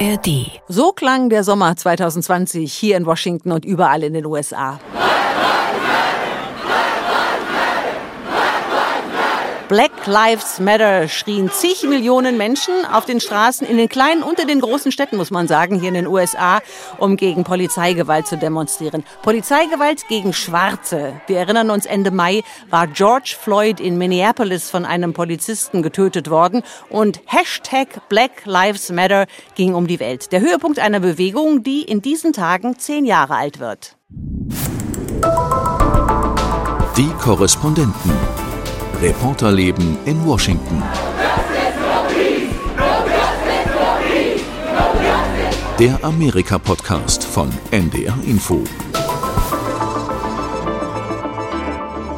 [0.00, 0.60] ARD.
[0.68, 4.80] So klang der Sommer 2020 hier in Washington und überall in den USA.
[10.04, 14.48] Black Lives Matter schrien zig Millionen Menschen auf den Straßen in den kleinen und in
[14.48, 16.60] den großen Städten, muss man sagen, hier in den USA,
[16.98, 19.04] um gegen Polizeigewalt zu demonstrieren.
[19.22, 21.14] Polizeigewalt gegen Schwarze.
[21.26, 26.62] Wir erinnern uns, Ende Mai war George Floyd in Minneapolis von einem Polizisten getötet worden
[26.90, 30.32] und Hashtag Black Lives Matter ging um die Welt.
[30.32, 33.96] Der Höhepunkt einer Bewegung, die in diesen Tagen zehn Jahre alt wird.
[36.96, 38.43] Die Korrespondenten.
[39.04, 40.82] Reporterleben in Washington.
[45.78, 48.64] Der Amerika-Podcast von NDR Info.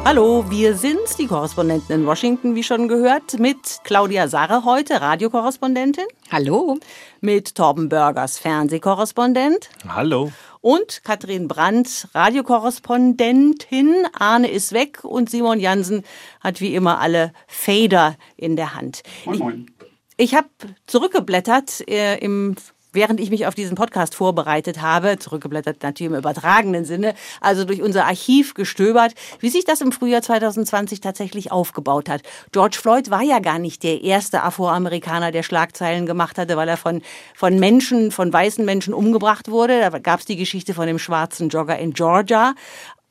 [0.05, 6.05] Hallo, wir sind die Korrespondenten in Washington, wie schon gehört, mit Claudia Sarre heute, Radiokorrespondentin.
[6.31, 6.77] Hallo.
[7.19, 9.69] Mit Torben Burgers, Fernsehkorrespondent.
[9.89, 10.31] Hallo.
[10.67, 14.05] Und Katrin Brandt, Radiokorrespondentin.
[14.11, 16.03] Arne ist weg und Simon Jansen
[16.41, 19.01] hat wie immer alle Fader in der Hand.
[19.23, 19.71] Moin, moin.
[20.17, 20.49] Ich, ich habe
[20.85, 22.57] zurückgeblättert äh, im
[22.93, 27.81] während ich mich auf diesen Podcast vorbereitet habe, zurückgeblättert natürlich im übertragenen Sinne, also durch
[27.81, 32.21] unser Archiv gestöbert, wie sich das im Frühjahr 2020 tatsächlich aufgebaut hat.
[32.51, 36.77] George Floyd war ja gar nicht der erste Afroamerikaner, der Schlagzeilen gemacht hatte, weil er
[36.77, 37.01] von,
[37.35, 39.79] von Menschen, von weißen Menschen umgebracht wurde.
[39.79, 42.55] Da gab es die Geschichte von dem schwarzen Jogger in Georgia.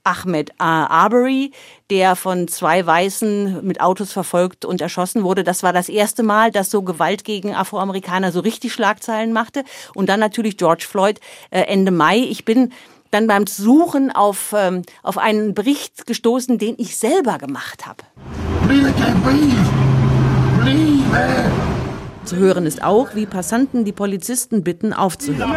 [0.06, 1.50] Ahmed Arbery,
[1.90, 5.44] der von zwei Weißen mit Autos verfolgt und erschossen wurde.
[5.44, 9.64] Das war das erste Mal, dass so Gewalt gegen Afroamerikaner so richtig Schlagzeilen machte.
[9.94, 12.18] Und dann natürlich George Floyd äh, Ende Mai.
[12.18, 12.72] Ich bin
[13.10, 18.04] dann beim Suchen auf, ähm, auf einen Bericht gestoßen, den ich selber gemacht habe.
[22.26, 25.52] Zu hören ist auch, wie Passanten die Polizisten bitten, aufzuhören.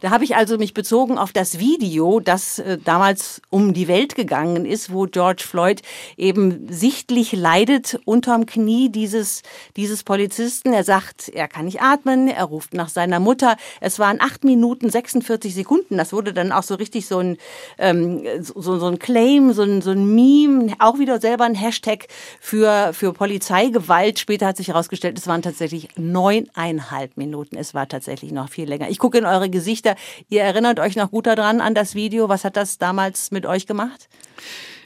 [0.00, 4.14] Da habe ich also mich bezogen auf das Video, das äh, damals um die Welt
[4.14, 5.82] gegangen ist, wo George Floyd
[6.16, 9.42] eben sichtlich leidet unterm Knie dieses,
[9.76, 10.72] dieses Polizisten.
[10.72, 13.58] Er sagt, er kann nicht atmen, er ruft nach seiner Mutter.
[13.82, 15.98] Es waren acht Minuten 46 Sekunden.
[15.98, 17.36] Das wurde dann auch so richtig so ein,
[17.76, 22.06] ähm, so, so ein Claim, so ein, so ein Meme, auch wieder selber ein Hashtag
[22.40, 24.18] für, für Polizeigewalt.
[24.18, 27.56] Später hat sich herausgestellt, es waren tatsächlich neuneinhalb Minuten.
[27.56, 28.88] Es war tatsächlich noch viel länger.
[28.88, 29.94] Ich gucke in eure Gesichter.
[30.28, 32.28] Ihr erinnert euch noch gut daran an das Video.
[32.28, 34.08] Was hat das damals mit euch gemacht?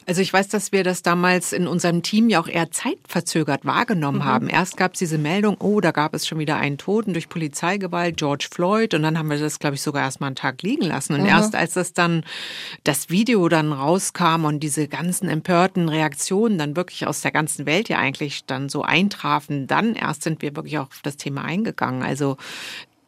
[0.07, 4.19] Also ich weiß, dass wir das damals in unserem Team ja auch eher zeitverzögert wahrgenommen
[4.19, 4.25] mhm.
[4.25, 4.49] haben.
[4.49, 8.17] Erst gab es diese Meldung, oh, da gab es schon wieder einen Toten durch Polizeigewalt,
[8.19, 8.93] George Floyd.
[8.95, 11.15] Und dann haben wir das, glaube ich, sogar erst mal einen Tag liegen lassen.
[11.15, 11.29] Und mhm.
[11.29, 12.25] erst als das dann,
[12.85, 17.89] das Video dann rauskam und diese ganzen empörten Reaktionen dann wirklich aus der ganzen Welt
[17.89, 22.03] ja eigentlich dann so eintrafen, dann erst sind wir wirklich auch auf das Thema eingegangen.
[22.03, 22.37] Also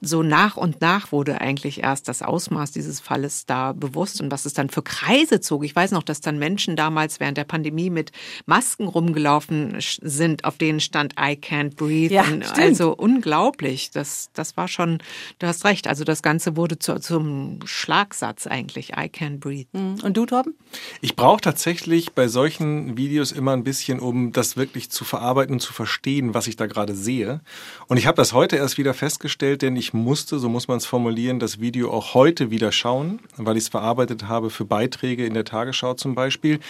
[0.03, 4.45] so nach und nach wurde eigentlich erst das Ausmaß dieses Falles da bewusst und was
[4.45, 5.65] es dann für Kreise zog.
[5.65, 8.13] Ich weiß noch, dass dann Menschen damals während der Pandemie mit
[8.45, 12.13] Masken rumgelaufen sind, auf denen stand I can't breathe.
[12.13, 12.25] Ja,
[12.57, 13.91] also unglaublich.
[13.91, 14.99] Das, das war schon,
[15.39, 15.89] du hast recht.
[15.89, 18.91] Also das Ganze wurde zu, zum Schlagsatz eigentlich.
[18.91, 19.69] I can't breathe.
[19.73, 19.97] Mhm.
[20.03, 20.55] Und du, Torben?
[21.01, 25.61] Ich brauche tatsächlich bei solchen Videos immer ein bisschen, um das wirklich zu verarbeiten und
[25.61, 27.41] zu verstehen, was ich da gerade sehe.
[27.87, 30.79] Und ich habe das heute erst wieder festgestellt, denn ich ich musste, so muss man
[30.79, 35.27] es formulieren, das Video auch heute wieder schauen, weil ich es verarbeitet habe für Beiträge
[35.27, 36.61] in der Tagesschau zum Beispiel.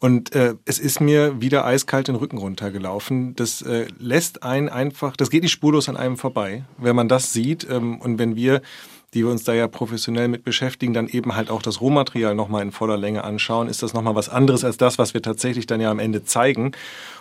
[0.00, 3.34] Und äh, es ist mir wieder eiskalt den Rücken runtergelaufen.
[3.36, 7.32] Das äh, lässt einen einfach, das geht nicht spurlos an einem vorbei, wenn man das
[7.32, 8.62] sieht ähm, und wenn wir
[9.14, 12.60] die wir uns da ja professionell mit beschäftigen, dann eben halt auch das Rohmaterial nochmal
[12.60, 15.80] in voller Länge anschauen, ist das nochmal was anderes als das, was wir tatsächlich dann
[15.80, 16.72] ja am Ende zeigen.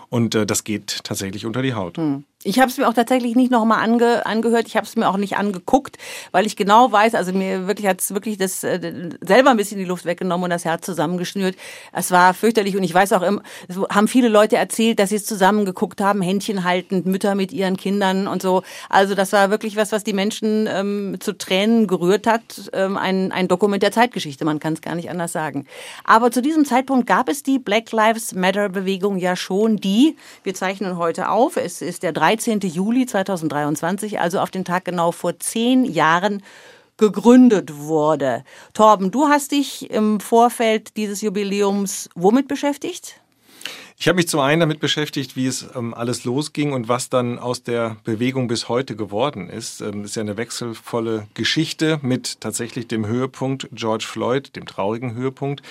[0.10, 1.98] Und äh, das geht tatsächlich unter die Haut.
[1.98, 2.24] Hm.
[2.48, 4.68] Ich habe es mir auch tatsächlich nicht nochmal ange, angehört.
[4.68, 5.98] Ich habe es mir auch nicht angeguckt,
[6.32, 9.80] weil ich genau weiß, also mir wirklich hat es wirklich das äh, selber ein bisschen
[9.80, 11.56] die Luft weggenommen und das Herz zusammengeschnürt.
[11.92, 13.24] Es war fürchterlich und ich weiß auch,
[13.68, 17.78] es haben viele Leute erzählt, dass sie es zusammengeguckt haben, Händchen haltend, Mütter mit ihren
[17.78, 18.62] Kindern und so.
[18.90, 22.70] Also das war wirklich was, was die Menschen ähm, zu Tränen gerührt hat.
[22.74, 25.66] Ähm, ein, ein Dokument der Zeitgeschichte, man kann es gar nicht anders sagen.
[26.04, 30.05] Aber zu diesem Zeitpunkt gab es die Black Lives Matter Bewegung ja schon, die,
[30.44, 32.60] wir zeichnen heute auf, es ist der 3 13.
[32.62, 36.44] Juli 2023, also auf den Tag genau vor zehn Jahren,
[36.98, 38.44] gegründet wurde.
[38.74, 43.22] Torben, du hast dich im Vorfeld dieses Jubiläums womit beschäftigt?
[43.98, 47.40] Ich habe mich zum einen damit beschäftigt, wie es ähm, alles losging und was dann
[47.40, 49.80] aus der Bewegung bis heute geworden ist.
[49.80, 55.62] Ähm, ist ja eine wechselvolle Geschichte mit tatsächlich dem Höhepunkt George Floyd, dem traurigen Höhepunkt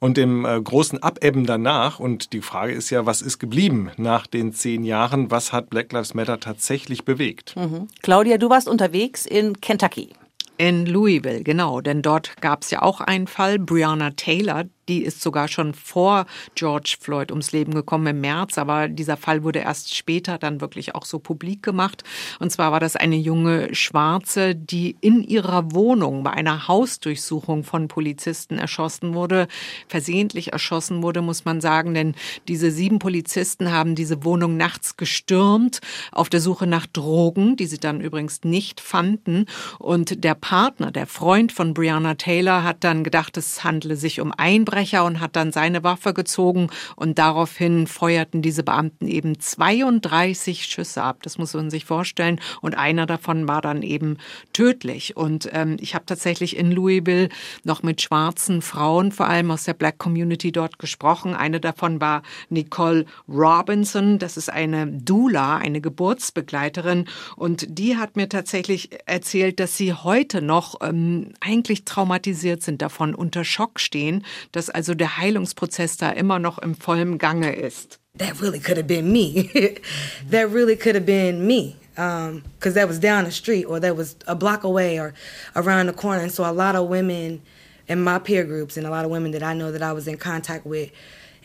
[0.00, 2.00] und dem äh, großen Abebben danach.
[2.00, 5.30] Und die Frage ist ja, was ist geblieben nach den zehn Jahren?
[5.30, 7.54] Was hat Black Lives Matter tatsächlich bewegt?
[7.56, 7.86] Mhm.
[8.02, 10.10] Claudia, du warst unterwegs in Kentucky.
[10.56, 15.20] In Louisville, genau, denn dort gab es ja auch einen Fall, Breonna Taylor, die ist
[15.20, 19.94] sogar schon vor George Floyd ums Leben gekommen im März, aber dieser Fall wurde erst
[19.94, 22.04] später dann wirklich auch so publik gemacht.
[22.40, 27.88] Und zwar war das eine junge Schwarze, die in ihrer Wohnung bei einer Hausdurchsuchung von
[27.88, 29.46] Polizisten erschossen wurde.
[29.88, 32.14] Versehentlich erschossen wurde, muss man sagen, denn
[32.48, 35.80] diese sieben Polizisten haben diese Wohnung nachts gestürmt
[36.12, 39.44] auf der Suche nach Drogen, die sie dann übrigens nicht fanden.
[39.78, 44.32] Und der Partner, der Freund von Breonna Taylor, hat dann gedacht, es handle sich um
[44.36, 50.64] Einbrecher Einbrecher und hat dann seine Waffe gezogen und daraufhin feuerten diese Beamten eben 32
[50.66, 51.18] Schüsse ab.
[51.22, 52.40] Das muss man sich vorstellen.
[52.60, 54.18] Und einer davon war dann eben
[54.52, 55.16] tödlich.
[55.16, 57.28] Und ähm, ich habe tatsächlich in Louisville
[57.64, 61.34] noch mit schwarzen Frauen, vor allem aus der Black Community dort gesprochen.
[61.34, 64.18] Eine davon war Nicole Robinson.
[64.18, 67.06] Das ist eine Doula, eine Geburtsbegleiterin.
[67.36, 73.14] Und die hat mir tatsächlich erzählt, dass sie heute noch ähm, eigentlich traumatisiert sind davon,
[73.14, 77.98] unter Schock stehen, dass dass also der Heilungsprozess da immer noch im vollen Gange ist.
[78.18, 79.48] That really could have been me.
[80.30, 81.76] that really could have been me.
[81.94, 85.14] Because um, that was down the street or that was a block away or
[85.56, 86.22] around the corner.
[86.22, 87.42] And so a lot of women
[87.88, 90.06] in my peer groups and a lot of women that I know that I was
[90.06, 90.90] in contact with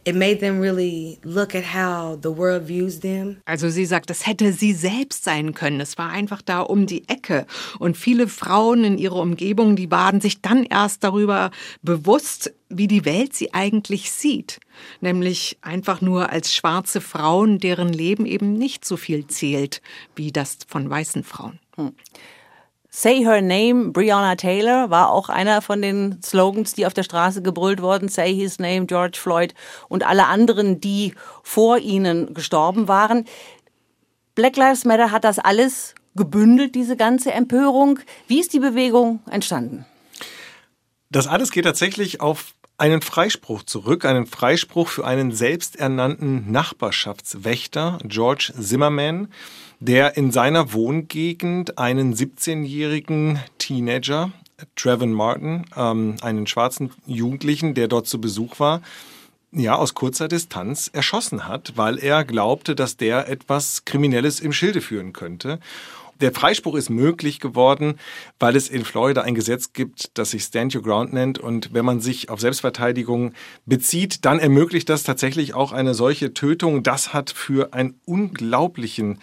[0.06, 3.42] it made them really look at how the world views them.
[3.46, 5.80] Also sie sagt, das hätte sie selbst sein können.
[5.80, 7.46] Es war einfach da um die Ecke.
[7.80, 11.52] Und viele Frauen in ihrer Umgebung, die waren sich dann erst darüber
[11.82, 14.60] bewusst, wie die Welt sie eigentlich sieht.
[15.02, 19.82] Nämlich einfach nur als schwarze Frauen, deren Leben eben nicht so viel zählt
[20.16, 21.60] wie das von weißen Frauen.
[21.76, 21.94] Hm.
[22.96, 27.42] Say Her Name, Breonna Taylor, war auch einer von den Slogans, die auf der Straße
[27.42, 28.08] gebrüllt wurden.
[28.08, 29.56] Say His Name, George Floyd
[29.90, 33.26] und alle anderen, die vor ihnen gestorben waren.
[34.36, 37.98] Black Lives Matter hat das alles gebündelt, diese ganze Empörung.
[38.28, 39.88] Wie ist die Bewegung entstanden?
[41.10, 48.54] Das alles geht tatsächlich auf einen Freispruch zurück, einen Freispruch für einen selbsternannten Nachbarschaftswächter, George
[48.60, 49.30] Zimmerman
[49.86, 54.32] der in seiner Wohngegend einen 17-jährigen Teenager,
[54.78, 58.82] Trevin Martin, ähm, einen schwarzen Jugendlichen, der dort zu Besuch war,
[59.52, 64.80] ja, aus kurzer Distanz erschossen hat, weil er glaubte, dass der etwas Kriminelles im Schilde
[64.80, 65.60] führen könnte.
[66.22, 68.00] Der Freispruch ist möglich geworden,
[68.40, 71.40] weil es in Florida ein Gesetz gibt, das sich Stand Your Ground nennt.
[71.40, 73.34] Und wenn man sich auf Selbstverteidigung
[73.66, 76.84] bezieht, dann ermöglicht das tatsächlich auch eine solche Tötung.
[76.84, 79.20] Das hat für einen unglaublichen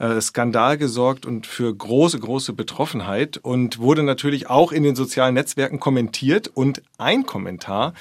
[0.00, 5.34] äh, Skandal gesorgt und für große, große Betroffenheit und wurde natürlich auch in den sozialen
[5.34, 6.48] Netzwerken kommentiert.
[6.48, 7.92] Und ein Kommentar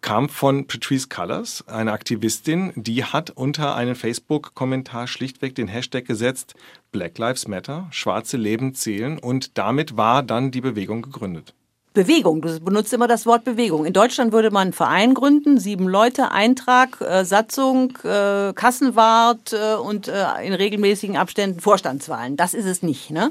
[0.00, 6.54] kam von Patrice Cullors, eine Aktivistin, die hat unter einen Facebook-Kommentar schlichtweg den Hashtag gesetzt,
[6.92, 11.54] Black Lives Matter, schwarze Leben zählen und damit war dann die Bewegung gegründet.
[11.94, 12.42] Bewegung.
[12.42, 13.86] Du benutzt immer das Wort Bewegung.
[13.86, 19.76] In Deutschland würde man einen Verein gründen, sieben Leute, Eintrag, äh, Satzung, äh, Kassenwart äh,
[19.76, 22.36] und äh, in regelmäßigen Abständen Vorstandswahlen.
[22.36, 23.30] Das ist es nicht, ne?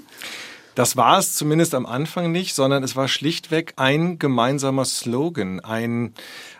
[0.75, 6.13] Das war es zumindest am Anfang nicht, sondern es war schlichtweg ein gemeinsamer Slogan, ein,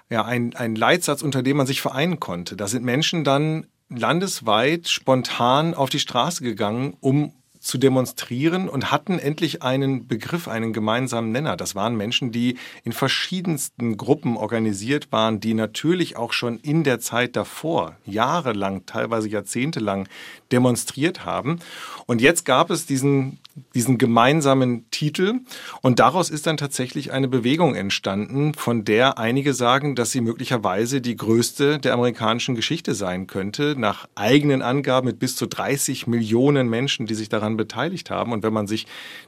[0.10, 2.56] ja, ein, ein Leitsatz, unter dem man sich vereinen konnte.
[2.56, 7.34] Da sind Menschen dann landesweit spontan auf die Straße gegangen, um
[7.64, 11.56] zu demonstrieren und hatten endlich einen Begriff, einen gemeinsamen Nenner.
[11.56, 17.00] Das waren Menschen, die in verschiedensten Gruppen organisiert waren, die natürlich auch schon in der
[17.00, 20.10] Zeit davor, jahrelang, teilweise jahrzehntelang
[20.52, 21.60] demonstriert haben.
[22.06, 23.40] Und jetzt gab es diesen
[23.76, 25.42] diesen gemeinsamen Titel.
[25.82, 31.02] Und daraus ist dann tatsächlich eine Bewegung entstanden, von der einige sagen, dass sie möglicherweise
[31.02, 36.70] die größte der amerikanischen Geschichte sein könnte, nach eigenen Angaben mit bis zu 30 Millionen
[36.70, 38.32] Menschen, die sich daran beteiligt haben.
[38.32, 38.88] Und wenn man sich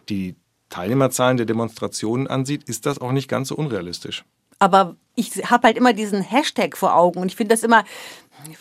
[0.09, 0.35] die
[0.69, 4.25] Teilnehmerzahlen der Demonstrationen ansieht, ist das auch nicht ganz so unrealistisch.
[4.57, 7.83] Aber ich habe halt immer diesen Hashtag vor Augen und ich finde das immer,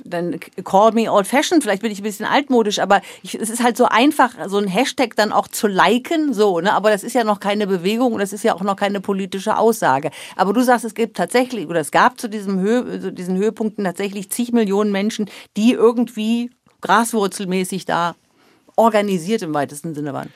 [0.05, 3.63] dann call me old fashioned, vielleicht bin ich ein bisschen altmodisch, aber ich, es ist
[3.63, 6.73] halt so einfach, so ein Hashtag dann auch zu liken, so, ne?
[6.73, 9.59] Aber das ist ja noch keine Bewegung und das ist ja auch noch keine politische
[9.59, 10.11] Aussage.
[10.37, 13.85] Aber du sagst, es gibt tatsächlich, oder es gab zu diesem Höhe, zu diesen Höhepunkten
[13.85, 16.51] tatsächlich zig Millionen Menschen, die irgendwie
[16.81, 18.15] graswurzelmäßig da
[18.77, 20.31] organisiert im weitesten Sinne waren.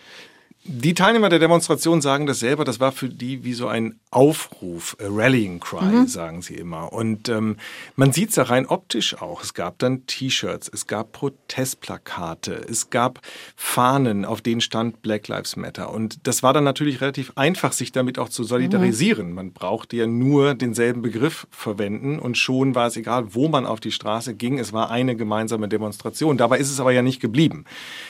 [0.71, 4.99] Die Teilnehmer der Demonstration sagen das selber, das war für die wie so ein Aufruf,
[5.01, 6.07] a Rallying Cry, mhm.
[6.07, 6.93] sagen sie immer.
[6.93, 7.57] Und ähm,
[7.97, 9.43] man sieht es ja rein optisch auch.
[9.43, 13.23] Es gab dann T-Shirts, es gab Protestplakate, es gab
[13.57, 15.91] Fahnen, auf denen stand Black Lives Matter.
[15.91, 19.31] Und das war dann natürlich relativ einfach, sich damit auch zu solidarisieren.
[19.31, 19.35] Mhm.
[19.35, 23.81] Man brauchte ja nur denselben Begriff verwenden und schon war es egal, wo man auf
[23.81, 24.59] die Straße ging.
[24.59, 26.37] Es war eine gemeinsame Demonstration.
[26.37, 27.65] Dabei ist es aber ja nicht geblieben.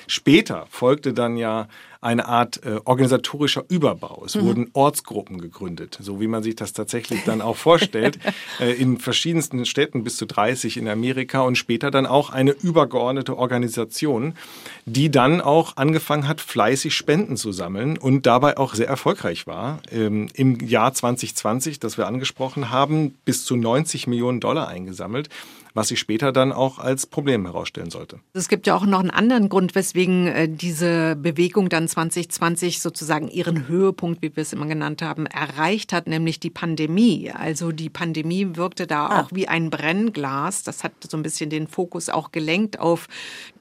[0.08, 1.68] Später folgte dann ja
[2.00, 4.22] eine Art äh, organisatorischer Überbau.
[4.24, 4.42] Es mhm.
[4.42, 8.18] wurden Ortsgruppen gegründet, so wie man sich das tatsächlich dann auch vorstellt,
[8.60, 13.36] äh, in verschiedensten Städten bis zu 30 in Amerika und später dann auch eine übergeordnete
[13.36, 14.34] Organisation,
[14.86, 19.80] die dann auch angefangen hat, fleißig Spenden zu sammeln und dabei auch sehr erfolgreich war.
[19.90, 25.28] Ähm, Im Jahr 2020, das wir angesprochen haben, bis zu 90 Millionen Dollar eingesammelt
[25.78, 28.18] was sich später dann auch als Problem herausstellen sollte.
[28.32, 33.28] Es gibt ja auch noch einen anderen Grund, weswegen äh, diese Bewegung dann 2020 sozusagen
[33.28, 37.30] ihren Höhepunkt, wie wir es immer genannt haben, erreicht hat, nämlich die Pandemie.
[37.30, 39.20] Also die Pandemie wirkte da ah.
[39.20, 40.64] auch wie ein Brennglas.
[40.64, 43.06] Das hat so ein bisschen den Fokus auch gelenkt auf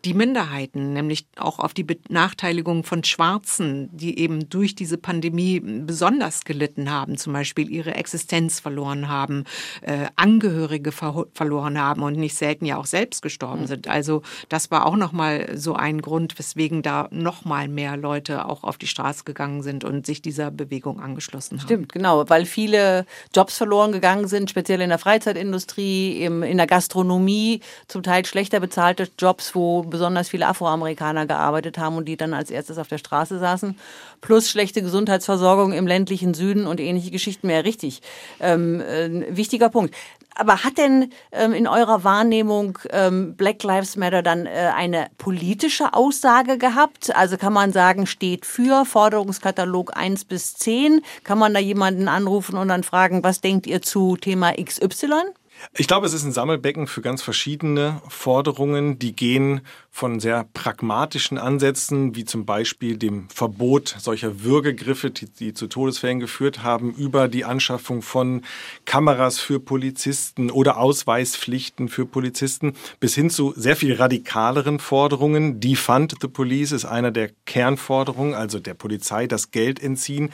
[0.06, 6.46] die Minderheiten, nämlich auch auf die Benachteiligung von Schwarzen, die eben durch diese Pandemie besonders
[6.46, 9.46] gelitten haben, zum Beispiel ihre Existenz verloren haben,
[9.82, 13.68] äh, Angehörige ver verloren haben und nicht selten ja auch selbst gestorben mhm.
[13.68, 13.88] sind.
[13.88, 18.78] Also das war auch nochmal so ein Grund, weswegen da nochmal mehr Leute auch auf
[18.78, 21.66] die Straße gegangen sind und sich dieser Bewegung angeschlossen haben.
[21.66, 27.62] Stimmt, genau, weil viele Jobs verloren gegangen sind, speziell in der Freizeitindustrie, in der Gastronomie,
[27.88, 32.52] zum Teil schlechter bezahlte Jobs, wo besonders viele Afroamerikaner gearbeitet haben und die dann als
[32.52, 33.78] erstes auf der Straße saßen.
[34.22, 37.66] Plus schlechte Gesundheitsversorgung im ländlichen Süden und ähnliche Geschichten mehr.
[37.66, 38.02] Richtig.
[38.40, 39.96] Ähm, äh, wichtiger Punkt.
[40.40, 45.94] Aber hat denn ähm, in eurer Wahrnehmung ähm, Black Lives Matter dann äh, eine politische
[45.96, 47.16] Aussage gehabt?
[47.16, 51.02] Also kann man sagen, steht für Forderungskatalog 1 bis 10?
[51.24, 55.34] Kann man da jemanden anrufen und dann fragen, was denkt ihr zu Thema XY?
[55.76, 59.62] Ich glaube, es ist ein Sammelbecken für ganz verschiedene Forderungen, die gehen
[59.92, 66.20] von sehr pragmatischen Ansätzen, wie zum Beispiel dem Verbot solcher Würgegriffe, die, die, zu Todesfällen
[66.20, 68.44] geführt haben, über die Anschaffung von
[68.86, 75.60] Kameras für Polizisten oder Ausweispflichten für Polizisten, bis hin zu sehr viel radikaleren Forderungen.
[75.60, 80.32] Defund the Police ist einer der Kernforderungen, also der Polizei das Geld entziehen.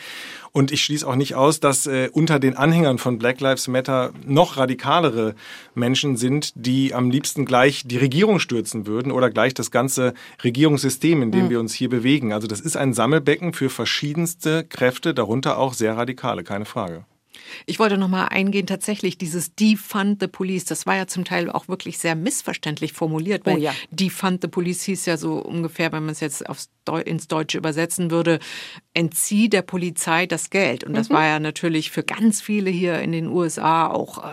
[0.55, 4.12] Und ich schließe auch nicht aus, dass äh, unter den Anhängern von Black Lives Matter
[4.24, 5.33] noch radikalere
[5.74, 11.24] Menschen sind, die am liebsten gleich die Regierung stürzen würden oder gleich das ganze Regierungssystem,
[11.24, 11.50] in dem mhm.
[11.50, 12.33] wir uns hier bewegen.
[12.33, 17.05] Also das ist ein Sammelbecken für verschiedenste Kräfte, darunter auch sehr radikale, keine Frage.
[17.65, 21.50] Ich wollte noch mal eingehen, tatsächlich dieses Defund the Police, das war ja zum Teil
[21.50, 23.73] auch wirklich sehr missverständlich formuliert, weil oh ja.
[23.91, 27.57] Defund the Police hieß ja so ungefähr, wenn man es jetzt aufs Deu ins Deutsche
[27.57, 28.39] übersetzen würde,
[28.93, 30.83] entzieh der Polizei das Geld.
[30.83, 31.13] Und das mhm.
[31.13, 34.27] war ja natürlich für ganz viele hier in den USA auch äh,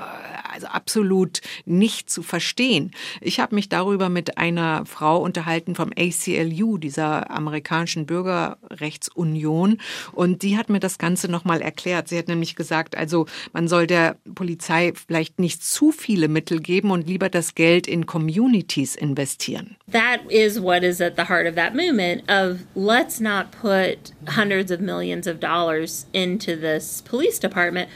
[0.53, 2.93] also absolut nicht zu verstehen.
[3.21, 9.79] Ich habe mich darüber mit einer Frau unterhalten vom ACLU, dieser amerikanischen Bürgerrechtsunion,
[10.13, 12.09] und die hat mir das Ganze nochmal erklärt.
[12.09, 16.91] Sie hat nämlich gesagt, also man soll der Polizei vielleicht nicht zu viele Mittel geben
[16.91, 19.77] und lieber das Geld in Communities investieren.
[19.91, 24.71] That is what is at the heart of that movement of let's not put hundreds
[24.71, 27.89] of millions of dollars into this police department.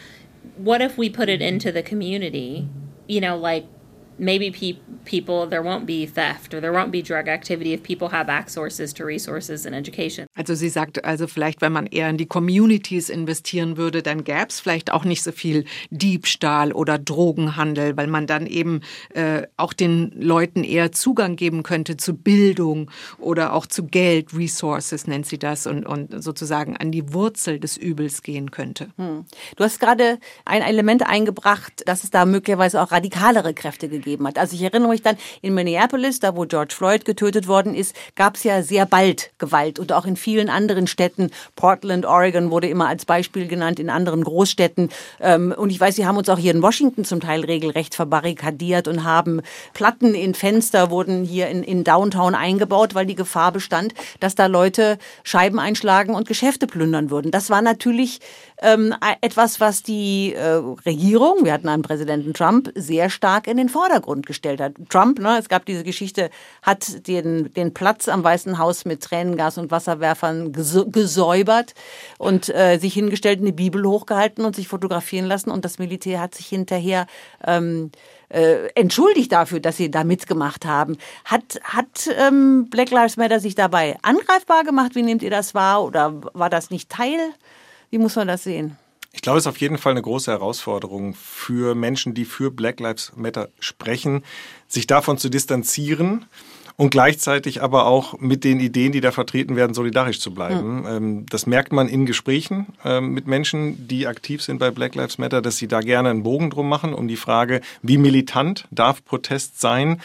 [0.57, 2.69] What if we put it into the community?
[3.07, 3.67] You know, like
[4.19, 8.09] maybe pe- people there won't be theft or there won't be drug activity if people
[8.11, 10.27] have access to resources and education.
[10.37, 14.47] Also sie sagt also vielleicht, wenn man eher in die Communities investieren würde, dann gäbe
[14.49, 18.81] es vielleicht auch nicht so viel Diebstahl oder Drogenhandel, weil man dann eben
[19.15, 25.07] äh, auch den Leuten eher Zugang geben könnte zu Bildung oder auch zu Geld, Resources
[25.07, 28.89] nennt sie das und, und sozusagen an die Wurzel des Übels gehen könnte.
[28.97, 29.25] Hm.
[29.57, 34.27] Du hast gerade ein Element eingebracht, dass es da möglicherweise auch radikalere Kräfte gegeben gegeben
[34.27, 34.39] hat.
[34.39, 38.37] Also ich erinnere mich dann in Minneapolis, da wo George Floyd getötet worden ist, gab
[38.37, 41.31] es ja sehr bald Gewalt und auch in vielen anderen Städten.
[41.57, 44.91] Portland, Oregon wurde immer als Beispiel genannt, in anderen Großstädten.
[45.21, 48.89] Ähm, und ich weiß, sie haben uns auch hier in Washington zum Teil regelrecht verbarrikadiert
[48.89, 49.41] und haben
[49.73, 54.47] Platten in Fenster wurden hier in, in Downtown eingebaut, weil die Gefahr bestand, dass da
[54.47, 57.31] Leute Scheiben einschlagen und Geschäfte plündern würden.
[57.31, 58.21] Das war natürlich
[58.63, 63.69] ähm, etwas, was die äh, Regierung, wir hatten einen Präsidenten Trump, sehr stark in den
[63.69, 64.75] Vordergrund gestellt hat.
[64.89, 66.31] Trump, ne, es gab diese Geschichte,
[66.63, 71.75] hat den, den Platz am Weißen Haus mit Tränengas und Wasserwerfern gesäubert
[72.19, 75.51] und äh, sich hingestellt, eine Bibel hochgehalten und sich fotografieren lassen.
[75.51, 77.07] Und das Militär hat sich hinterher
[77.45, 77.91] ähm,
[78.29, 80.97] äh, entschuldigt dafür, dass sie da mitgemacht haben.
[81.25, 84.95] Hat, hat ähm, Black Lives Matter sich dabei angreifbar gemacht?
[84.95, 85.85] Wie nehmt ihr das wahr?
[85.85, 87.19] Oder war das nicht Teil?
[87.95, 88.77] Wie muss man das sehen?
[89.13, 92.81] Ich glaube, es ist auf jeden Fall eine große Herausforderung für Menschen, die für Black
[92.81, 94.25] Lives Matter sprechen,
[94.67, 96.25] sich davon zu distanzieren
[96.75, 101.21] und gleichzeitig aber auch mit den Ideen, die da vertreten werden, solidarisch zu bleiben.
[101.21, 101.27] Mhm.
[101.27, 105.41] Das merkt man in Gesprächen ähm, mit Menschen, die aktiv sind bei Black Lives Matter,
[105.41, 109.61] dass sie da gerne einen Bogen drum machen, um die Frage, wie militant darf Protest
[109.61, 110.01] sein,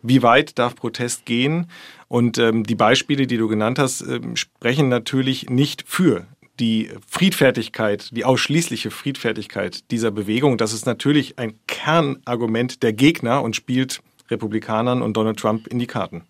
[0.00, 1.66] wie weit darf Protest gehen.
[2.08, 6.26] Und ähm, die Beispiele, die du genannt hast, ähm, sprechen natürlich nicht für
[6.60, 13.56] die Friedfertigkeit, die ausschließliche Friedfertigkeit dieser Bewegung, das ist natürlich ein Kernargument der Gegner und
[13.56, 16.24] spielt Republikanern und Donald Trump in die Karten.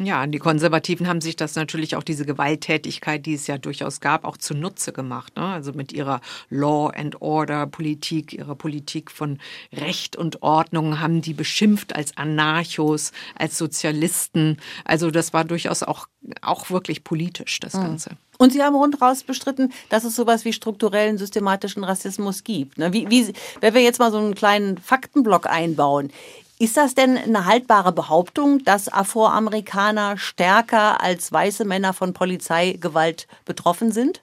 [0.00, 4.24] Ja, die Konservativen haben sich das natürlich auch diese Gewalttätigkeit, die es ja durchaus gab,
[4.24, 5.34] auch zunutze gemacht.
[5.34, 5.42] Ne?
[5.42, 9.40] Also mit ihrer Law and Order Politik, ihrer Politik von
[9.72, 14.58] Recht und Ordnung haben die beschimpft als Anarchos, als Sozialisten.
[14.84, 16.06] Also das war durchaus auch,
[16.42, 18.10] auch wirklich politisch, das Ganze.
[18.38, 22.78] Und Sie haben rundheraus bestritten, dass es sowas wie strukturellen systematischen Rassismus gibt.
[22.78, 22.92] Ne?
[22.92, 26.12] Wie, wie, wenn wir jetzt mal so einen kleinen Faktenblock einbauen,
[26.58, 33.92] ist das denn eine haltbare Behauptung, dass Afroamerikaner stärker als weiße Männer von Polizeigewalt betroffen
[33.92, 34.22] sind?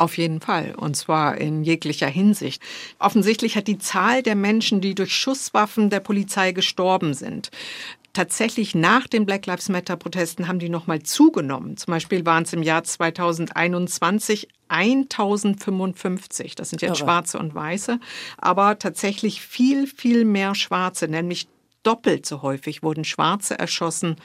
[0.00, 2.62] Auf jeden Fall, und zwar in jeglicher Hinsicht.
[3.00, 7.50] Offensichtlich hat die Zahl der Menschen, die durch Schusswaffen der Polizei gestorben sind,
[8.12, 11.76] tatsächlich nach den Black Lives Matter Protesten haben die nochmal zugenommen.
[11.76, 16.54] Zum Beispiel waren es im Jahr 2021 1055.
[16.54, 17.98] Das sind jetzt Schwarze und Weiße,
[18.36, 21.48] aber tatsächlich viel, viel mehr Schwarze, nämlich
[21.82, 24.16] doppelt so häufig wurden Schwarze erschossen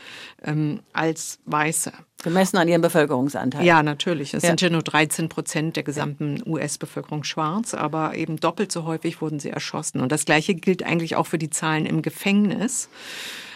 [0.44, 1.92] ähm, als Weiße.
[2.24, 3.66] Gemessen an ihrem Bevölkerungsanteil.
[3.66, 4.34] Ja, natürlich.
[4.34, 4.50] Es ja.
[4.50, 9.40] sind ja nur 13 Prozent der gesamten US-Bevölkerung schwarz, aber eben doppelt so häufig wurden
[9.40, 10.00] sie erschossen.
[10.02, 12.90] Und das Gleiche gilt eigentlich auch für die Zahlen im Gefängnis.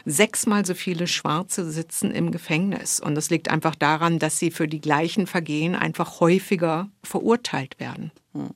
[0.06, 3.00] Sechsmal so viele Schwarze sitzen im Gefängnis.
[3.00, 8.12] Und das liegt einfach daran, dass sie für die gleichen Vergehen einfach häufiger verurteilt werden.
[8.34, 8.51] Hm.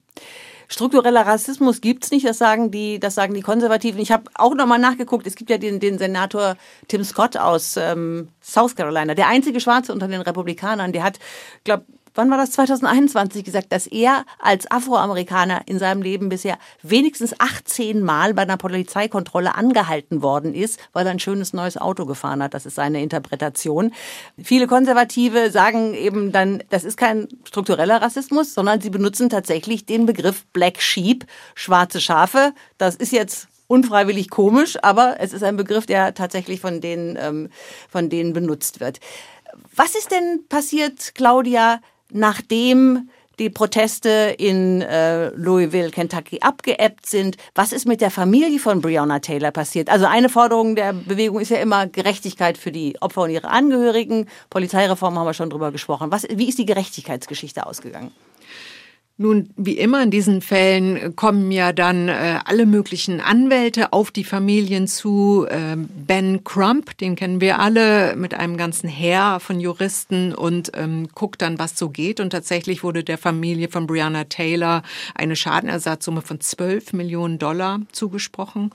[0.71, 3.99] Struktureller Rassismus gibt's nicht, das sagen die, das sagen die Konservativen.
[3.99, 6.55] Ich habe auch nochmal nachgeguckt, es gibt ja den, den Senator
[6.87, 11.19] Tim Scott aus ähm, South Carolina, der einzige Schwarze unter den Republikanern, der hat,
[11.65, 11.83] glaube
[12.15, 18.01] wann war das 2021 gesagt, dass er als Afroamerikaner in seinem Leben bisher wenigstens 18
[18.01, 22.53] Mal bei einer Polizeikontrolle angehalten worden ist, weil er ein schönes neues Auto gefahren hat.
[22.53, 23.93] Das ist seine Interpretation.
[24.41, 30.05] Viele Konservative sagen eben dann, das ist kein struktureller Rassismus, sondern sie benutzen tatsächlich den
[30.05, 32.53] Begriff Black Sheep, schwarze Schafe.
[32.77, 37.49] Das ist jetzt unfreiwillig komisch, aber es ist ein Begriff, der tatsächlich von denen, ähm,
[37.89, 38.99] von denen benutzt wird.
[39.73, 41.79] Was ist denn passiert, Claudia,
[42.13, 47.37] nachdem die Proteste in äh, Louisville, Kentucky abgeebbt sind.
[47.55, 49.89] Was ist mit der Familie von Breonna Taylor passiert?
[49.89, 54.27] Also eine Forderung der Bewegung ist ja immer Gerechtigkeit für die Opfer und ihre Angehörigen.
[54.51, 56.11] Polizeireform haben wir schon drüber gesprochen.
[56.11, 58.11] Was, wie ist die Gerechtigkeitsgeschichte ausgegangen?
[59.21, 64.23] Nun, wie immer in diesen Fällen kommen ja dann äh, alle möglichen Anwälte auf die
[64.23, 65.45] Familien zu.
[65.47, 71.07] Äh, ben Crump, den kennen wir alle, mit einem ganzen Heer von Juristen und ähm,
[71.13, 72.19] guckt dann, was so geht.
[72.19, 74.81] Und tatsächlich wurde der Familie von Brianna Taylor
[75.13, 78.71] eine Schadenersatzsumme von 12 Millionen Dollar zugesprochen.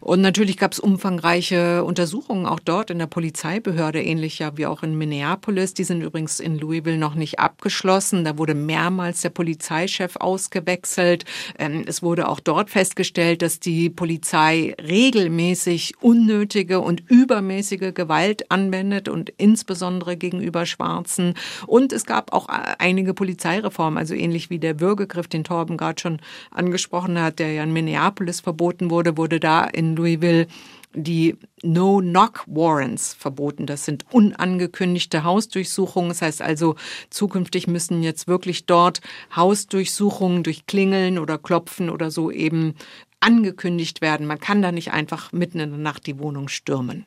[0.00, 4.82] Und natürlich gab es umfangreiche Untersuchungen auch dort in der Polizeibehörde, ähnlich ja wie auch
[4.82, 5.74] in Minneapolis.
[5.74, 8.24] Die sind übrigens in Louisville noch nicht abgeschlossen.
[8.24, 11.24] Da wurde mehrmals der Polizei Polizeichef ausgewechselt.
[11.58, 19.08] Ähm, es wurde auch dort festgestellt, dass die Polizei regelmäßig unnötige und übermäßige Gewalt anwendet
[19.08, 21.34] und insbesondere gegenüber Schwarzen.
[21.66, 26.20] Und es gab auch einige Polizeireformen, also ähnlich wie der Bürgergriff, den Torben gerade schon
[26.50, 30.46] angesprochen hat, der ja in Minneapolis verboten wurde, wurde da in Louisville
[30.92, 33.66] die No-Knock-Warrants verboten.
[33.66, 36.10] Das sind unangekündigte Hausdurchsuchungen.
[36.10, 36.74] Das heißt also,
[37.10, 39.00] zukünftig müssen jetzt wirklich dort
[39.34, 42.74] Hausdurchsuchungen durch Klingeln oder Klopfen oder so eben
[43.20, 44.26] angekündigt werden.
[44.26, 47.06] Man kann da nicht einfach mitten in der Nacht die Wohnung stürmen.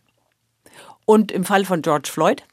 [1.06, 2.44] Und im Fall von George Floyd?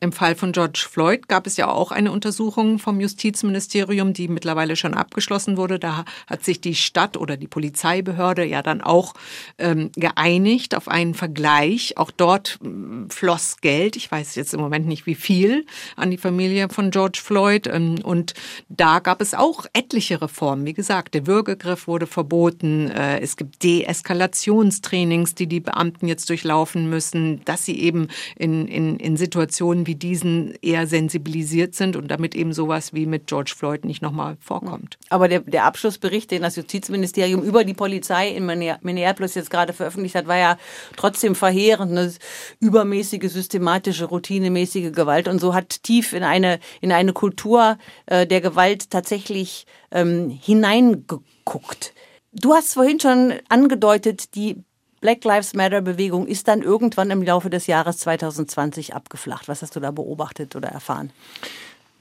[0.00, 4.76] Im Fall von George Floyd gab es ja auch eine Untersuchung vom Justizministerium, die mittlerweile
[4.76, 5.78] schon abgeschlossen wurde.
[5.78, 9.14] Da hat sich die Stadt oder die Polizeibehörde ja dann auch
[9.58, 11.96] ähm, geeinigt auf einen Vergleich.
[11.96, 16.18] Auch dort ähm, floss Geld, ich weiß jetzt im Moment nicht wie viel, an die
[16.18, 17.66] Familie von George Floyd.
[17.66, 18.34] Ähm, und
[18.68, 20.66] da gab es auch etliche Reformen.
[20.66, 22.90] Wie gesagt, der Würgegriff wurde verboten.
[22.90, 28.96] Äh, es gibt Deeskalationstrainings, die die Beamten jetzt durchlaufen müssen, dass sie eben in, in,
[28.98, 33.52] in Situationen Situationen wie diesen eher sensibilisiert sind und damit eben sowas wie mit George
[33.56, 34.98] Floyd nicht nochmal vorkommt.
[35.08, 40.16] Aber der, der Abschlussbericht, den das Justizministerium über die Polizei in Minneapolis jetzt gerade veröffentlicht
[40.16, 40.58] hat, war ja
[40.96, 41.92] trotzdem verheerend.
[41.92, 42.12] Eine
[42.58, 48.40] übermäßige, systematische, routinemäßige Gewalt und so hat tief in eine, in eine Kultur äh, der
[48.40, 51.94] Gewalt tatsächlich ähm, hineingeguckt.
[52.32, 54.56] Du hast vorhin schon angedeutet, die
[55.02, 59.48] Black Lives Matter Bewegung ist dann irgendwann im Laufe des Jahres 2020 abgeflacht.
[59.48, 61.10] Was hast du da beobachtet oder erfahren?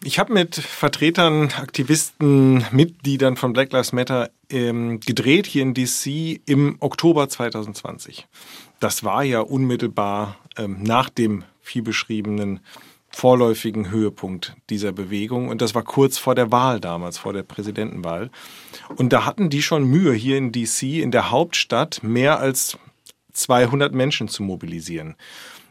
[0.03, 6.41] Ich habe mit Vertretern, Aktivisten, Mitgliedern von Black Lives Matter ähm, gedreht hier in DC
[6.45, 8.27] im Oktober 2020.
[8.79, 12.59] Das war ja unmittelbar ähm, nach dem viel beschriebenen
[13.09, 15.49] vorläufigen Höhepunkt dieser Bewegung.
[15.49, 18.29] Und das war kurz vor der Wahl damals, vor der Präsidentenwahl.
[18.95, 22.77] Und da hatten die schon Mühe, hier in DC, in der Hauptstadt, mehr als
[23.33, 25.15] 200 Menschen zu mobilisieren.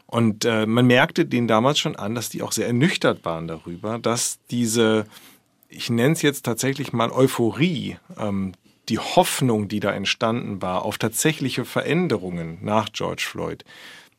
[0.06, 3.98] Und äh, man merkte denen damals schon an, dass die auch sehr ernüchtert waren darüber,
[3.98, 5.06] dass diese,
[5.68, 8.52] ich nenne es jetzt tatsächlich mal Euphorie, ähm,
[8.88, 13.64] die Hoffnung, die da entstanden war auf tatsächliche Veränderungen nach George Floyd,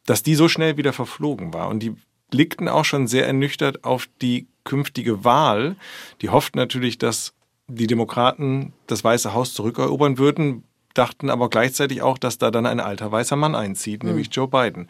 [0.05, 1.67] dass die so schnell wieder verflogen war.
[1.67, 1.93] Und die
[2.29, 5.75] blickten auch schon sehr ernüchtert auf die künftige Wahl.
[6.21, 7.33] Die hofften natürlich, dass
[7.67, 12.79] die Demokraten das Weiße Haus zurückerobern würden, dachten aber gleichzeitig auch, dass da dann ein
[12.79, 14.09] alter weißer Mann einzieht, mhm.
[14.09, 14.87] nämlich Joe Biden.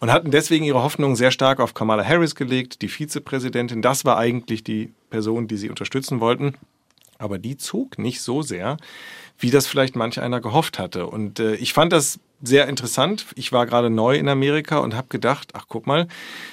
[0.00, 3.82] Und hatten deswegen ihre Hoffnung sehr stark auf Kamala Harris gelegt, die Vizepräsidentin.
[3.82, 6.54] Das war eigentlich die Person, die sie unterstützen wollten.
[7.18, 8.76] Aber die zog nicht so sehr,
[9.38, 11.06] wie das vielleicht manch einer gehofft hatte.
[11.06, 13.26] Und äh, ich fand das sehr interessant.
[13.34, 16.06] Ich war gerade neu in Amerika und habe gedacht, ach guck mal,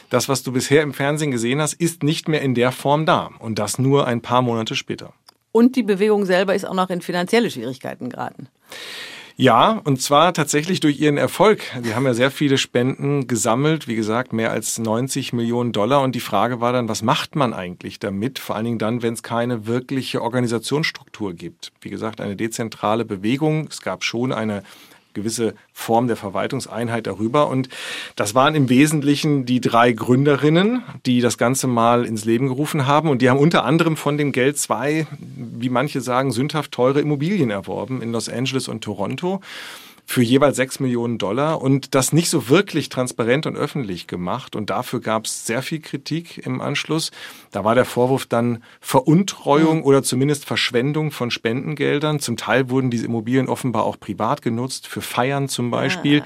[0.09, 3.29] das, was du bisher im Fernsehen gesehen hast, ist nicht mehr in der Form da.
[3.39, 5.13] Und das nur ein paar Monate später.
[5.55, 8.49] Und die Bewegung selber ist auch noch in finanzielle Schwierigkeiten geraten.
[9.37, 11.61] Ja, und zwar tatsächlich durch ihren Erfolg.
[11.81, 16.01] Sie haben ja sehr viele Spenden gesammelt, wie gesagt, mehr als 90 Millionen Dollar.
[16.01, 18.37] Und die Frage war dann, was macht man eigentlich damit?
[18.37, 21.71] Vor allen Dingen dann, wenn es keine wirkliche Organisationsstruktur gibt.
[21.79, 23.69] Wie gesagt, eine dezentrale Bewegung.
[23.69, 24.61] Es gab schon eine
[25.15, 27.47] gewisse Form der Verwaltungseinheit darüber.
[27.47, 27.69] Und
[28.15, 33.09] das waren im Wesentlichen die drei Gründerinnen, die das Ganze mal ins Leben gerufen haben.
[33.09, 37.49] Und die haben unter anderem von dem Geld zwei, wie manche sagen, sündhaft teure Immobilien
[37.49, 39.41] erworben in Los Angeles und Toronto
[40.05, 44.55] für jeweils sechs Millionen Dollar und das nicht so wirklich transparent und öffentlich gemacht.
[44.55, 47.11] Und dafür gab es sehr viel Kritik im Anschluss.
[47.51, 52.19] Da war der Vorwurf dann Veruntreuung oder zumindest Verschwendung von Spendengeldern.
[52.19, 56.21] Zum Teil wurden diese Immobilien offenbar auch privat genutzt, für Feiern zum Beispiel.
[56.21, 56.25] Ah.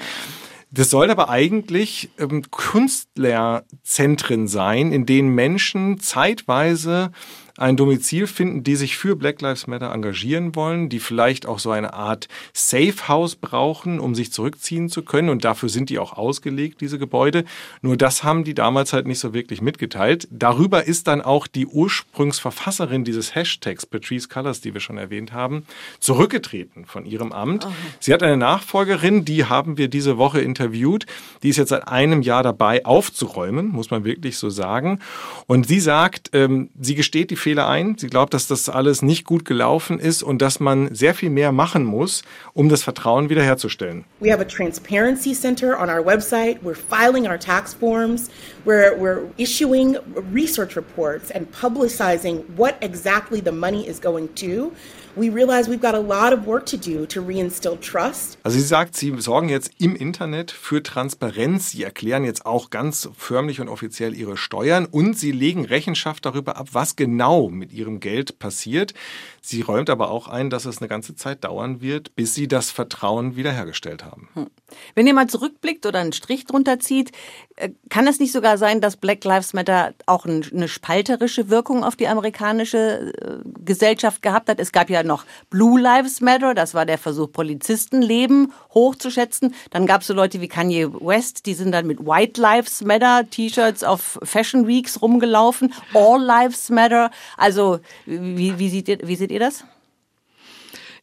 [0.72, 7.12] Das soll aber eigentlich ähm, Kunstlehrzentren sein, in denen Menschen zeitweise
[7.60, 11.72] ein Domizil finden, die sich für Black Lives Matter engagieren wollen, die vielleicht auch so
[11.72, 15.30] eine Art Safe House brauchen, um sich zurückziehen zu können.
[15.30, 17.44] Und dafür sind die auch ausgelegt, diese Gebäude.
[17.82, 20.28] Nur das haben die damals halt nicht so wirklich mitgeteilt.
[20.32, 25.66] Darüber ist dann auch die Ursprungsverfasserin dieses Hashtags, Patrice Colors, die wir schon erwähnt haben,
[26.00, 27.66] zurückgetreten von ihrem Amt.
[27.66, 27.74] Okay.
[28.00, 31.06] Sie hat eine Nachfolgerin, die haben wir diese Woche interviewt.
[31.44, 35.00] Die ist jetzt seit einem Jahr dabei, aufzuräumen, muss man wirklich so sagen.
[35.46, 37.96] Und sie sagt, ähm, sie gesteht die Fehler Fehler ein.
[37.98, 41.52] Sie glaubt, dass das alles nicht gut gelaufen ist und dass man sehr viel mehr
[41.52, 42.22] machen muss,
[42.54, 44.06] um das Vertrauen wiederherzustellen.
[44.20, 46.60] We have a transparency center on our website.
[46.62, 48.30] We're filing our tax forms.
[48.66, 49.98] We're, we're issuing
[50.32, 54.72] research reports and publicizing what exactly the money is going to
[55.16, 58.38] we realize we've got a lot of work to do to reinstill trust.
[58.44, 61.72] Also sie sagt, sie sorgen jetzt im Internet für Transparenz.
[61.72, 66.58] Sie erklären jetzt auch ganz förmlich und offiziell ihre Steuern und sie legen Rechenschaft darüber
[66.58, 68.94] ab, was genau mit ihrem Geld passiert.
[69.42, 72.72] Sie räumt aber auch ein, dass es eine ganze Zeit dauern wird, bis sie das
[72.72, 74.30] Vertrauen wiederhergestellt haben.
[74.34, 74.48] Hm.
[74.96, 77.12] Wenn ihr mal zurückblickt oder einen Strich drunter zieht,
[77.56, 81.96] äh, kann es nicht sogar sein, dass Black Lives Matter auch eine spalterische Wirkung auf
[81.96, 84.60] die amerikanische äh, Gesellschaft gehabt hat?
[84.60, 89.56] Es gab ja noch Blue Lives Matter, das war der Versuch, Polizistenleben hochzuschätzen.
[89.72, 93.30] Dann gab es so Leute wie Kanye West, die sind dann mit White Lives Matter
[93.30, 95.74] T-Shirts auf Fashion Weeks rumgelaufen.
[95.94, 97.12] All Lives Matter.
[97.38, 99.64] Also wie, wie, seht, ihr, wie seht ihr das?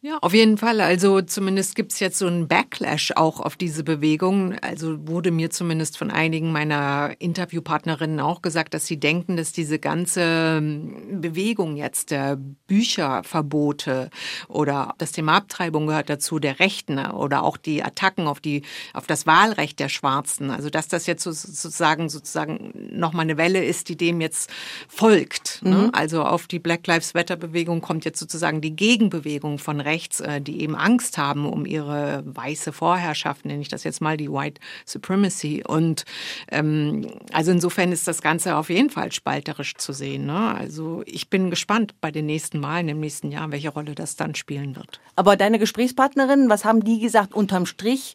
[0.06, 0.80] Ja, auf jeden Fall.
[0.80, 4.56] Also zumindest gibt's jetzt so einen Backlash auch auf diese Bewegung.
[4.60, 9.80] Also wurde mir zumindest von einigen meiner Interviewpartnerinnen auch gesagt, dass sie denken, dass diese
[9.80, 12.38] ganze ähm, Bewegung jetzt der
[12.68, 14.10] Bücherverbote
[14.46, 19.08] oder das Thema Abtreibung gehört dazu, der Rechten oder auch die Attacken auf die auf
[19.08, 20.52] das Wahlrecht der Schwarzen.
[20.52, 24.50] Also dass das jetzt sozusagen sozusagen nochmal eine Welle ist, die dem jetzt
[24.86, 25.62] folgt.
[25.64, 25.76] Ne?
[25.76, 25.90] Mhm.
[25.94, 30.20] Also auf die Black Lives Matter Bewegung kommt jetzt sozusagen die Gegenbewegung von Rechten rechts,
[30.20, 34.30] äh, die eben Angst haben um ihre weiße Vorherrschaft, nenne ich das jetzt mal die
[34.30, 35.64] White Supremacy.
[35.66, 36.04] Und
[36.50, 40.26] ähm, also insofern ist das Ganze auf jeden Fall spalterisch zu sehen.
[40.26, 40.54] Ne?
[40.54, 44.34] Also ich bin gespannt bei den nächsten Wahlen im nächsten Jahr, welche Rolle das dann
[44.34, 45.00] spielen wird.
[45.16, 48.14] Aber deine Gesprächspartnerinnen, was haben die gesagt unterm Strich?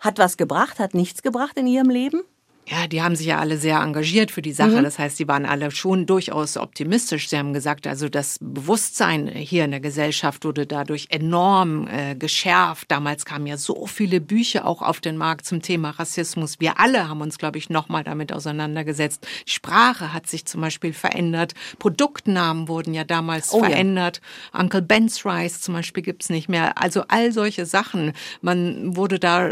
[0.00, 2.22] Hat was gebracht, hat nichts gebracht in ihrem Leben?
[2.68, 4.78] Ja, die haben sich ja alle sehr engagiert für die Sache.
[4.78, 4.84] Mhm.
[4.84, 7.28] Das heißt, die waren alle schon durchaus optimistisch.
[7.28, 12.90] Sie haben gesagt, also das Bewusstsein hier in der Gesellschaft wurde dadurch enorm äh, geschärft.
[12.90, 16.60] Damals kamen ja so viele Bücher auch auf den Markt zum Thema Rassismus.
[16.60, 19.26] Wir alle haben uns, glaube ich, nochmal damit auseinandergesetzt.
[19.46, 21.54] Die Sprache hat sich zum Beispiel verändert.
[21.80, 24.20] Produktnamen wurden ja damals oh, verändert.
[24.54, 24.60] Ja.
[24.60, 26.80] Uncle Ben's Rice zum Beispiel gibt's nicht mehr.
[26.80, 28.12] Also all solche Sachen.
[28.40, 29.50] Man wurde da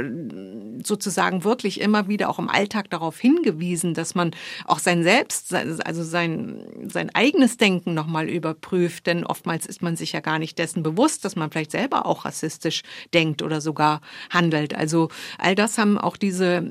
[0.85, 4.33] sozusagen wirklich immer wieder auch im Alltag darauf hingewiesen, dass man
[4.67, 9.07] auch sein Selbst, also sein, sein eigenes Denken nochmal überprüft.
[9.07, 12.27] Denn oftmals ist man sich ja gar nicht dessen bewusst, dass man vielleicht selber auch
[12.27, 12.83] rassistisch
[13.15, 14.75] denkt oder sogar handelt.
[14.75, 15.09] Also
[15.39, 16.63] all das haben auch diese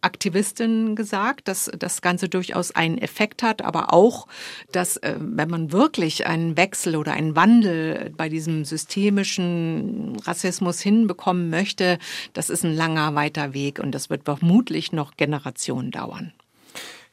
[0.00, 4.28] Aktivistinnen gesagt, dass das Ganze durchaus einen Effekt hat, aber auch,
[4.70, 11.50] dass äh, wenn man wirklich einen Wechsel oder einen Wandel bei diesem systemischen Rassismus hinbekommen
[11.50, 11.98] möchte,
[12.34, 16.32] das ist ein langer, weiter Weg und das wird vermutlich noch Generationen Generationen dauern.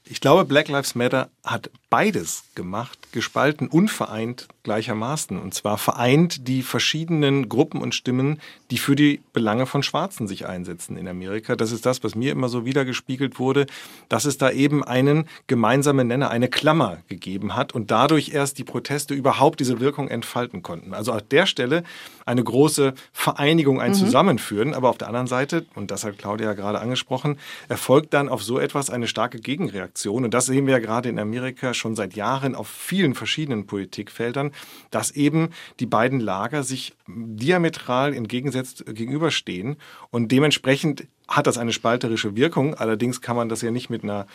[0.05, 5.39] Ich glaube, Black Lives Matter hat beides gemacht, gespalten und vereint gleichermaßen.
[5.39, 8.39] Und zwar vereint die verschiedenen Gruppen und Stimmen,
[8.71, 11.55] die für die Belange von Schwarzen sich einsetzen in Amerika.
[11.55, 13.65] Das ist das, was mir immer so wiedergespiegelt wurde,
[14.09, 18.63] dass es da eben einen gemeinsamen Nenner, eine Klammer gegeben hat und dadurch erst die
[18.63, 20.93] Proteste überhaupt diese Wirkung entfalten konnten.
[20.93, 21.83] Also an der Stelle
[22.25, 23.95] eine große Vereinigung, ein mhm.
[23.95, 27.37] Zusammenführen, aber auf der anderen Seite, und das hat Claudia gerade angesprochen,
[27.69, 30.25] erfolgt dann auf so etwas eine starke Gegenreaktion.
[30.25, 34.51] Und das sehen wir ja gerade in Amerika schon seit Jahren auf vielen verschiedenen Politikfeldern,
[34.89, 39.75] dass eben die beiden Lager sich diametral entgegensetzt gegenüberstehen
[40.09, 42.75] und dementsprechend hat das eine spalterische Wirkung.
[42.75, 44.27] Allerdings kann man das ja nicht mit einer,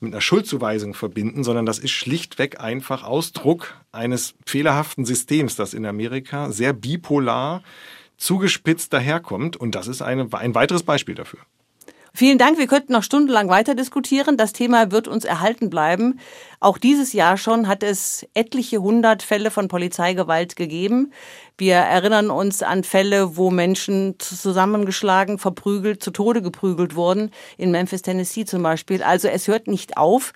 [0.00, 5.86] mit einer Schuldzuweisung verbinden, sondern das ist schlichtweg einfach Ausdruck eines fehlerhaften Systems, das in
[5.86, 7.62] Amerika sehr bipolar
[8.16, 9.56] zugespitzt daherkommt.
[9.56, 11.40] Und das ist eine, ein weiteres Beispiel dafür.
[12.16, 12.56] Vielen Dank.
[12.56, 14.38] Wir könnten noch stundenlang weiter diskutieren.
[14.38, 16.18] Das Thema wird uns erhalten bleiben.
[16.60, 21.12] Auch dieses Jahr schon hat es etliche hundert Fälle von Polizeigewalt gegeben.
[21.58, 27.32] Wir erinnern uns an Fälle, wo Menschen zusammengeschlagen, verprügelt, zu Tode geprügelt wurden.
[27.58, 29.02] In Memphis, Tennessee zum Beispiel.
[29.02, 30.32] Also es hört nicht auf.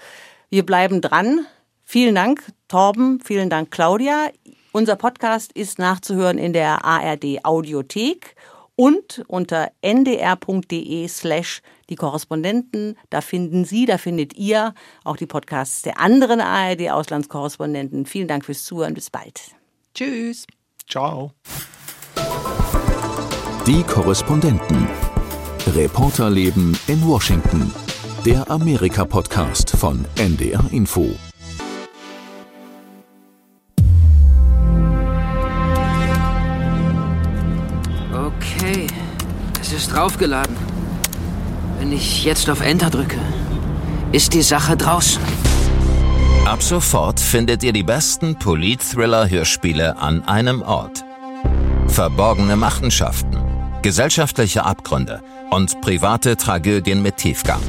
[0.51, 1.47] Wir bleiben dran.
[1.87, 3.21] Vielen Dank, Torben.
[3.25, 4.29] Vielen Dank, Claudia.
[4.73, 8.37] Unser Podcast ist nachzuhören in der ARD Audiothek
[8.81, 12.97] und unter ndr.de slash die Korrespondenten.
[13.11, 14.73] Da finden Sie, da findet ihr
[15.05, 18.07] auch die Podcasts der anderen ARD-Auslandskorrespondenten.
[18.07, 18.95] Vielen Dank fürs Zuhören.
[18.95, 19.55] Bis bald.
[19.95, 20.47] Tschüss.
[20.89, 21.33] Ciao.
[23.67, 24.89] Die Korrespondenten.
[25.75, 27.71] Reporterleben in Washington.
[28.25, 31.11] Der Amerika-Podcast von NDR Info.
[39.91, 40.57] Ist draufgeladen.
[41.79, 43.19] Wenn ich jetzt auf Enter drücke,
[44.13, 45.21] ist die Sache draußen.
[46.47, 51.05] Ab sofort findet ihr die besten Polit-Thriller-Hörspiele an einem Ort.
[51.89, 53.37] Verborgene Machenschaften,
[53.83, 57.61] gesellschaftliche Abgründe und private Tragödien mit Tiefgang.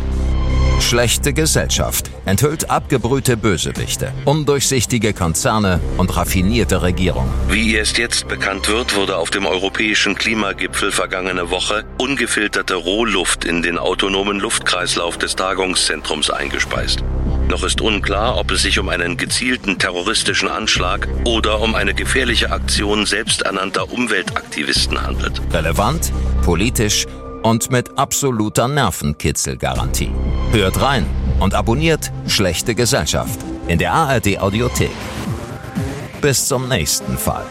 [0.81, 7.31] Schlechte Gesellschaft enthüllt abgebrühte Bösewichte, undurchsichtige Konzerne und raffinierte Regierungen.
[7.47, 13.61] Wie erst jetzt bekannt wird, wurde auf dem europäischen Klimagipfel vergangene Woche ungefilterte Rohluft in
[13.61, 17.03] den autonomen Luftkreislauf des Tagungszentrums eingespeist.
[17.47, 22.51] Noch ist unklar, ob es sich um einen gezielten terroristischen Anschlag oder um eine gefährliche
[22.51, 25.41] Aktion selbsternannter Umweltaktivisten handelt.
[25.51, 26.11] Relevant,
[26.43, 27.07] politisch
[27.43, 30.11] und mit absoluter Nervenkitzelgarantie.
[30.51, 31.05] Hört rein
[31.39, 34.91] und abonniert Schlechte Gesellschaft in der ARD Audiothek.
[36.21, 37.45] Bis zum nächsten Fall.